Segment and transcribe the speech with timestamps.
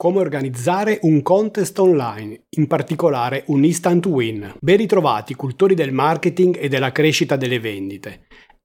[0.00, 4.54] Come organizzare un contest online, in particolare un instant win.
[4.58, 8.20] Ben ritrovati cultori del marketing e della crescita delle vendite.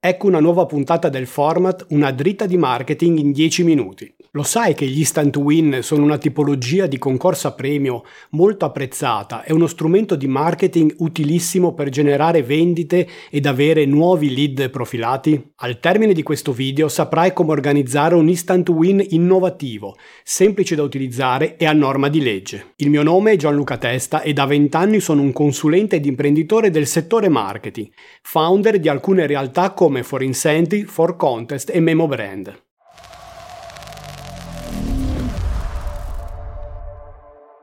[0.07, 4.15] Ecco una nuova puntata del format Una dritta di marketing in 10 minuti.
[4.35, 9.44] Lo sai che gli instant win sono una tipologia di concorso a premio molto apprezzata,
[9.44, 15.52] è uno strumento di marketing utilissimo per generare vendite ed avere nuovi lead profilati?
[15.60, 21.55] Al termine di questo video saprai come organizzare un instant win innovativo, semplice da utilizzare
[21.55, 22.73] e a norma di legge.
[22.76, 26.71] Il mio nome è Gianluca Testa e da 20 anni sono un consulente ed imprenditore
[26.71, 27.87] del settore marketing,
[28.21, 32.63] founder di alcune realtà come For Incentive, For Contest e Memo Brand.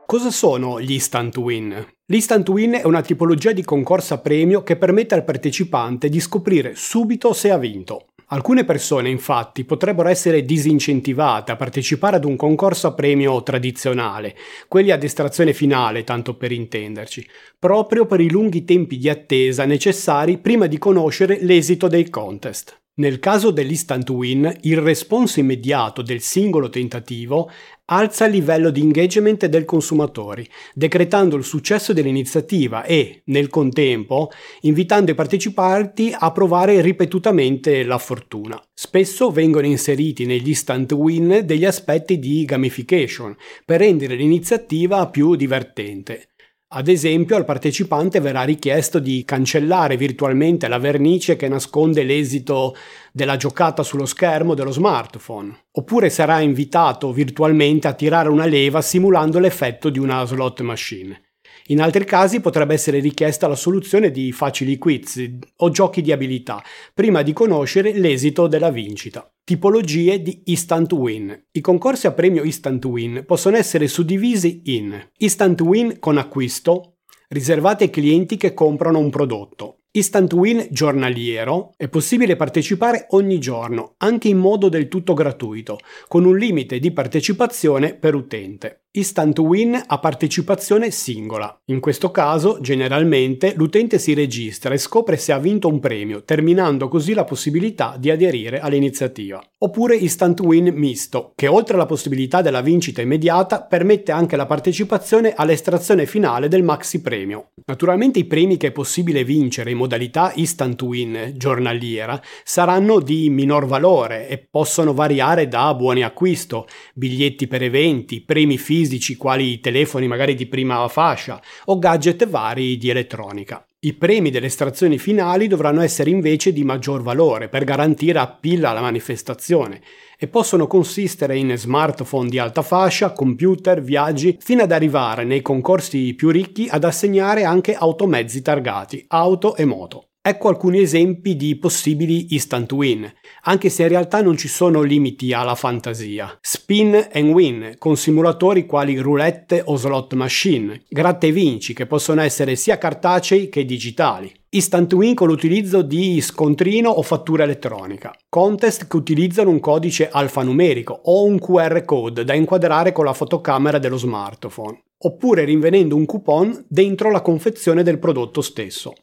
[0.05, 1.85] Cosa sono gli instant win?
[2.05, 6.75] L'instant win è una tipologia di concorso a premio che permette al partecipante di scoprire
[6.75, 8.12] subito se ha vinto.
[8.33, 14.35] Alcune persone infatti potrebbero essere disincentivate a partecipare ad un concorso a premio tradizionale,
[14.67, 17.27] quelli ad estrazione finale tanto per intenderci,
[17.59, 22.82] proprio per i lunghi tempi di attesa necessari prima di conoscere l'esito dei contest.
[22.95, 27.49] Nel caso dell'instant win, il responso immediato del singolo tentativo
[27.85, 34.29] alza il livello di engagement del consumatori, decretando il successo dell'iniziativa e, nel contempo,
[34.61, 38.61] invitando i partecipanti a provare ripetutamente la fortuna.
[38.71, 43.35] Spesso vengono inseriti negli instant win degli aspetti di gamification
[43.65, 46.32] per rendere l'iniziativa più divertente.
[46.75, 52.75] Ad esempio, al partecipante verrà richiesto di cancellare virtualmente la vernice che nasconde l'esito
[53.11, 59.37] della giocata sullo schermo dello smartphone, oppure sarà invitato virtualmente a tirare una leva simulando
[59.37, 61.22] l'effetto di una slot machine.
[61.67, 65.23] In altri casi potrebbe essere richiesta la soluzione di facili quiz
[65.57, 66.61] o giochi di abilità,
[66.93, 69.29] prima di conoscere l'esito della vincita.
[69.43, 71.45] Tipologie di Instant Win.
[71.51, 76.97] I concorsi a premio Instant Win possono essere suddivisi in Instant Win con acquisto,
[77.29, 83.93] riservati ai clienti che comprano un prodotto, Instant Win giornaliero è possibile partecipare ogni giorno,
[83.97, 88.82] anche in modo del tutto gratuito, con un limite di partecipazione per utente.
[88.95, 91.59] Instant Win a partecipazione singola.
[91.71, 96.87] In questo caso, generalmente, l'utente si registra e scopre se ha vinto un premio, terminando
[96.89, 99.43] così la possibilità di aderire all'iniziativa.
[99.57, 105.33] Oppure Instant Win misto, che oltre alla possibilità della vincita immediata, permette anche la partecipazione
[105.33, 107.47] all'estrazione finale del maxi premio.
[107.65, 113.65] Naturalmente i premi che è possibile vincere in modalità Instant Win giornaliera saranno di minor
[113.65, 120.07] valore e possono variare da buoni acquisto, biglietti per eventi, premi fisici fisici quali telefoni
[120.07, 123.65] magari di prima fascia o gadget vari di elettronica.
[123.79, 128.81] I premi delle estrazioni finali dovranno essere invece di maggior valore per garantire appeal alla
[128.81, 129.81] manifestazione
[130.17, 136.13] e possono consistere in smartphone di alta fascia, computer, viaggi, fino ad arrivare nei concorsi
[136.13, 140.12] più ricchi ad assegnare anche automezzi targati, auto e moto.
[140.25, 143.11] Ecco alcuni esempi di possibili instant win,
[143.41, 146.37] anche se in realtà non ci sono limiti alla fantasia.
[146.39, 152.21] Spin and win, con simulatori quali roulette o slot machine, gratta e vinci che possono
[152.21, 154.31] essere sia cartacei che digitali.
[154.51, 158.15] Instant win con l'utilizzo di scontrino o fattura elettronica.
[158.29, 163.77] Contest che utilizzano un codice alfanumerico o un QR code da inquadrare con la fotocamera
[163.77, 164.83] dello smartphone.
[164.99, 168.93] Oppure rinvenendo un coupon dentro la confezione del prodotto stesso.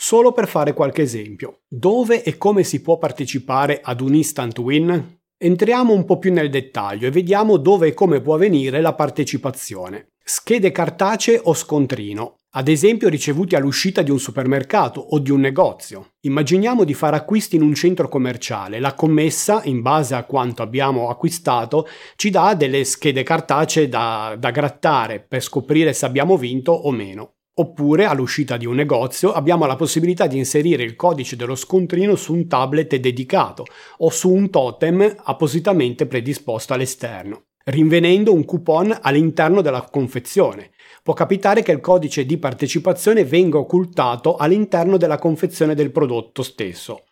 [0.00, 5.18] Solo per fare qualche esempio, dove e come si può partecipare ad un instant win?
[5.36, 10.12] Entriamo un po' più nel dettaglio e vediamo dove e come può avvenire la partecipazione.
[10.22, 16.10] Schede cartacee o scontrino, ad esempio ricevuti all'uscita di un supermercato o di un negozio.
[16.20, 18.78] Immaginiamo di fare acquisti in un centro commerciale.
[18.78, 24.52] La commessa, in base a quanto abbiamo acquistato, ci dà delle schede cartacee da, da
[24.52, 27.32] grattare per scoprire se abbiamo vinto o meno.
[27.60, 32.32] Oppure all'uscita di un negozio abbiamo la possibilità di inserire il codice dello scontrino su
[32.32, 33.64] un tablet dedicato
[33.98, 40.70] o su un totem appositamente predisposto all'esterno, rinvenendo un coupon all'interno della confezione.
[41.02, 47.07] Può capitare che il codice di partecipazione venga occultato all'interno della confezione del prodotto stesso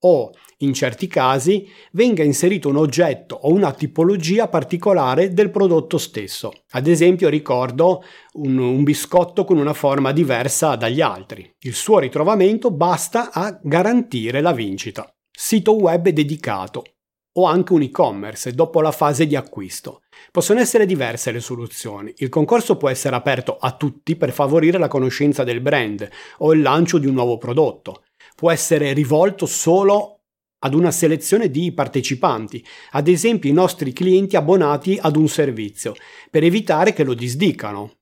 [0.00, 6.52] o, in certi casi, venga inserito un oggetto o una tipologia particolare del prodotto stesso.
[6.70, 8.02] Ad esempio ricordo
[8.34, 11.50] un, un, biscotto con una forma diversa dagli altri.
[11.60, 15.10] Il suo ritrovamento basta a garantire la vincita.
[15.30, 16.84] Sito web dedicato
[17.32, 20.02] o anche un e-commerce dopo la fase di acquisto.
[20.30, 22.12] Possono essere diverse le soluzioni.
[22.18, 26.08] Il concorso può essere aperto a tutti per favorire la conoscenza del brand
[26.38, 28.02] o il lancio di un nuovo prodotto
[28.34, 30.20] può essere rivolto solo
[30.60, 35.94] ad una selezione di partecipanti, ad esempio i nostri clienti abbonati ad un servizio,
[36.30, 37.94] per evitare che lo disdicano.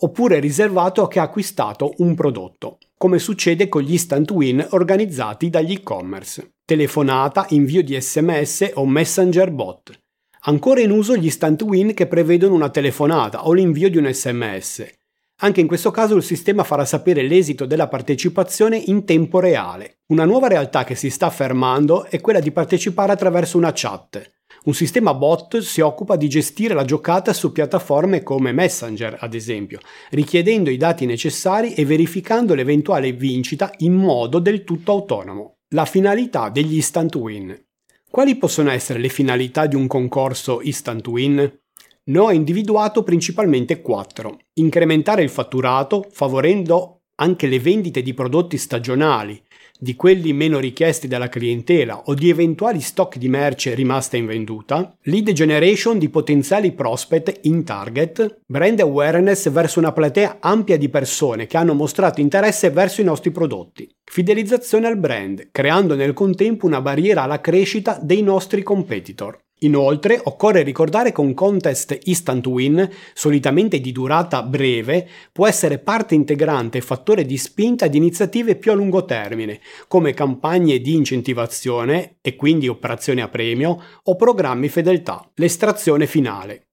[0.00, 5.50] Oppure riservato a chi ha acquistato un prodotto, come succede con gli instant win organizzati
[5.50, 6.54] dagli e-commerce.
[6.64, 9.98] Telefonata, invio di sms o messenger bot.
[10.46, 15.02] Ancora in uso gli instant win che prevedono una telefonata o l'invio di un sms
[15.38, 19.98] anche in questo caso il sistema farà sapere l'esito della partecipazione in tempo reale.
[20.06, 24.32] Una nuova realtà che si sta affermando è quella di partecipare attraverso una chat.
[24.64, 29.80] Un sistema bot si occupa di gestire la giocata su piattaforme come Messenger, ad esempio,
[30.10, 35.56] richiedendo i dati necessari e verificando l'eventuale vincita in modo del tutto autonomo.
[35.70, 37.62] La finalità degli instant win.
[38.08, 41.63] Quali possono essere le finalità di un concorso instant win?
[42.06, 44.38] Ne ho individuato principalmente quattro.
[44.54, 49.42] Incrementare il fatturato, favorendo anche le vendite di prodotti stagionali,
[49.78, 55.32] di quelli meno richiesti dalla clientela o di eventuali stock di merce rimasta invenduta, lead
[55.32, 61.56] generation di potenziali prospect in target, brand awareness verso una platea ampia di persone che
[61.56, 67.22] hanno mostrato interesse verso i nostri prodotti, fidelizzazione al brand, creando nel contempo una barriera
[67.22, 69.43] alla crescita dei nostri competitor.
[69.60, 76.14] Inoltre, occorre ricordare che un contest instant win, solitamente di durata breve, può essere parte
[76.14, 82.16] integrante e fattore di spinta di iniziative più a lungo termine, come campagne di incentivazione
[82.20, 85.30] e quindi operazioni a premio o programmi fedeltà.
[85.36, 86.66] L'estrazione finale.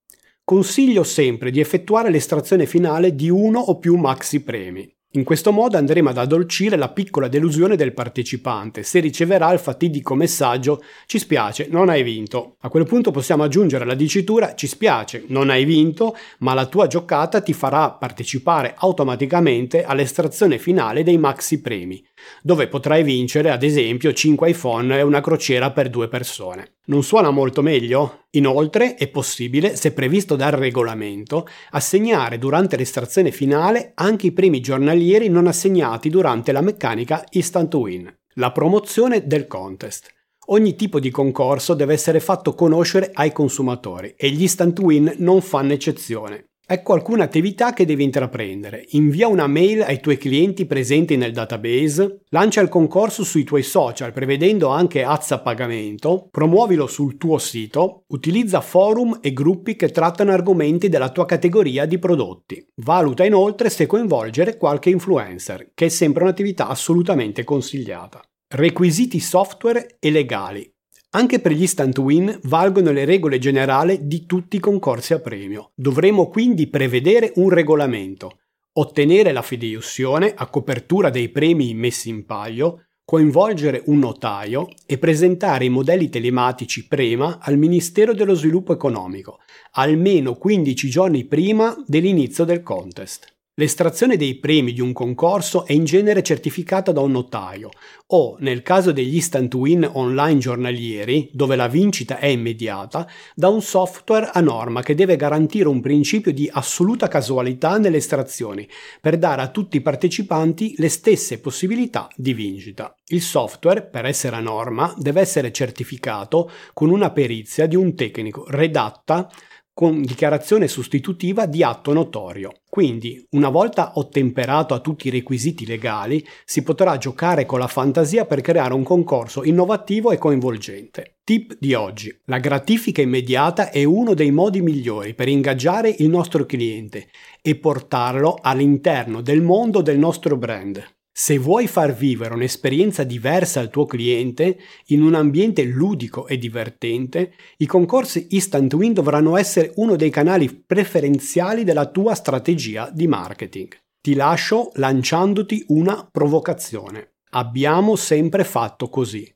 [0.43, 4.91] Consiglio sempre di effettuare l'estrazione finale di uno o più maxi premi.
[5.13, 10.15] In questo modo andremo ad addolcire la piccola delusione del partecipante se riceverà il fatidico
[10.15, 12.55] messaggio ci spiace, non hai vinto.
[12.61, 16.87] A quel punto possiamo aggiungere la dicitura ci spiace, non hai vinto, ma la tua
[16.87, 22.01] giocata ti farà partecipare automaticamente all'estrazione finale dei maxi premi,
[22.41, 26.75] dove potrai vincere ad esempio 5 iPhone e una crociera per due persone.
[26.83, 28.25] Non suona molto meglio?
[28.31, 35.29] Inoltre è possibile, se previsto dal regolamento, assegnare durante l'estrazione finale anche i premi giornalieri
[35.29, 38.11] non assegnati durante la meccanica Instant Win.
[38.35, 40.11] La promozione del contest.
[40.47, 45.41] Ogni tipo di concorso deve essere fatto conoscere ai consumatori e gli Instant Win non
[45.41, 46.50] fanno eccezione.
[46.71, 48.85] Ecco alcune attività che devi intraprendere.
[48.91, 54.13] Invia una mail ai tuoi clienti presenti nel database, lancia il concorso sui tuoi social
[54.13, 60.31] prevedendo anche ads a pagamento, promuovilo sul tuo sito, utilizza forum e gruppi che trattano
[60.31, 62.65] argomenti della tua categoria di prodotti.
[62.75, 68.21] Valuta inoltre se coinvolgere qualche influencer, che è sempre un'attività assolutamente consigliata.
[68.47, 70.70] Requisiti software e legali.
[71.13, 75.71] Anche per gli instant win valgono le regole generali di tutti i concorsi a premio.
[75.75, 78.39] Dovremo quindi prevedere un regolamento,
[78.73, 85.65] ottenere la fideiussione a copertura dei premi messi in palio, coinvolgere un notaio e presentare
[85.65, 89.39] i modelli telematici prima al Ministero dello Sviluppo Economico,
[89.71, 93.39] almeno 15 giorni prima dell'inizio del contest.
[93.55, 97.69] L'estrazione dei premi di un concorso è in genere certificata da un notaio
[98.13, 103.05] o, nel caso degli instant win online giornalieri, dove la vincita è immediata,
[103.35, 108.65] da un software a norma che deve garantire un principio di assoluta casualità nelle estrazioni
[109.01, 112.95] per dare a tutti i partecipanti le stesse possibilità di vincita.
[113.07, 118.45] Il software, per essere a norma, deve essere certificato con una perizia di un tecnico
[118.47, 119.29] redatta
[119.73, 122.51] con dichiarazione sostitutiva di atto notorio.
[122.69, 128.25] Quindi, una volta ottemperato a tutti i requisiti legali, si potrà giocare con la fantasia
[128.25, 131.17] per creare un concorso innovativo e coinvolgente.
[131.23, 132.15] Tip di oggi.
[132.25, 137.09] La gratifica immediata è uno dei modi migliori per ingaggiare il nostro cliente
[137.41, 141.00] e portarlo all'interno del mondo del nostro brand.
[141.13, 147.33] Se vuoi far vivere un'esperienza diversa al tuo cliente in un ambiente ludico e divertente,
[147.57, 153.77] i concorsi Instant Win dovranno essere uno dei canali preferenziali della tua strategia di marketing.
[154.01, 157.15] Ti lascio lanciandoti una provocazione.
[157.31, 159.29] Abbiamo sempre fatto così.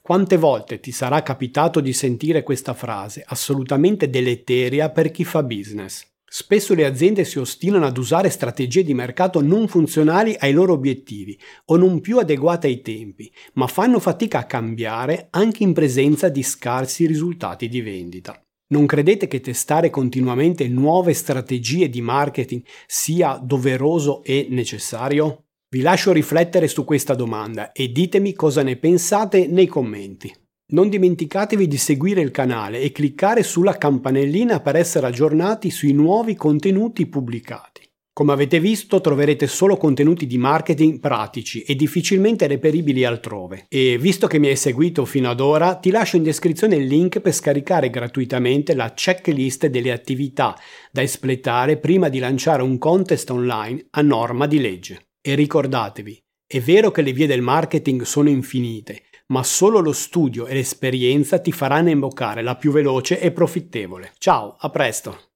[0.00, 6.07] Quante volte ti sarà capitato di sentire questa frase assolutamente deleteria per chi fa business?
[6.30, 11.38] Spesso le aziende si ostinano ad usare strategie di mercato non funzionali ai loro obiettivi
[11.66, 16.42] o non più adeguate ai tempi, ma fanno fatica a cambiare anche in presenza di
[16.42, 18.38] scarsi risultati di vendita.
[18.70, 25.44] Non credete che testare continuamente nuove strategie di marketing sia doveroso e necessario?
[25.70, 30.30] Vi lascio riflettere su questa domanda e ditemi cosa ne pensate nei commenti.
[30.70, 36.34] Non dimenticatevi di seguire il canale e cliccare sulla campanellina per essere aggiornati sui nuovi
[36.34, 37.88] contenuti pubblicati.
[38.12, 43.64] Come avete visto troverete solo contenuti di marketing pratici e difficilmente reperibili altrove.
[43.68, 47.20] E visto che mi hai seguito fino ad ora, ti lascio in descrizione il link
[47.20, 50.54] per scaricare gratuitamente la checklist delle attività
[50.92, 55.12] da espletare prima di lanciare un contest online a norma di legge.
[55.22, 60.46] E ricordatevi, è vero che le vie del marketing sono infinite, ma solo lo studio
[60.46, 64.12] e l'esperienza ti faranno imboccare la più veloce e profittevole.
[64.16, 65.27] Ciao, a presto!